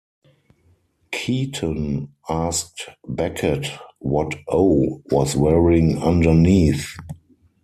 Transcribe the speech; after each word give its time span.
Keaton 1.11 2.07
asked 2.27 2.87
Beckett 3.07 3.67
what 3.99 4.33
O 4.47 5.03
was 5.11 5.35
wearing 5.35 5.99
underneath. 6.01 6.95